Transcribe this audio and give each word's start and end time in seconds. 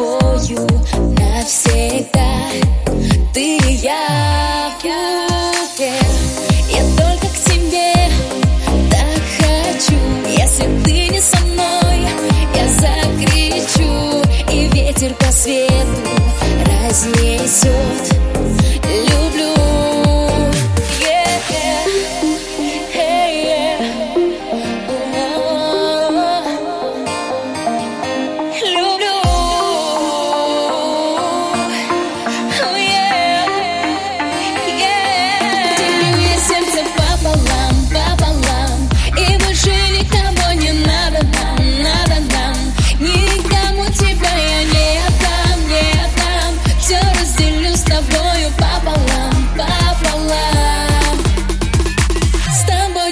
тобою 0.00 0.66
навсегда. 1.18 2.30
Ты 3.34 3.58
и 3.58 3.72
я 3.74 4.72
в 4.74 4.80
клубе 4.80 5.92
Я 6.70 6.82
только 6.96 7.26
к 7.26 7.38
тебе 7.44 7.92
так 8.90 9.22
хочу. 9.38 9.98
Если 10.26 10.64
ты 10.84 11.08
не 11.08 11.20
со 11.20 11.38
мной, 11.46 12.08
я 12.54 12.68
закричу 12.68 14.22
И 14.50 14.68
ветер 14.72 15.14
посветит. 15.14 15.79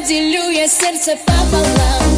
Разделю 0.09 0.49
я 0.49 0.67
сердце 0.67 1.19
пополам. 1.27 2.18